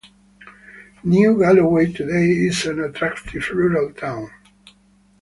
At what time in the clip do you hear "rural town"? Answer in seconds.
3.53-4.31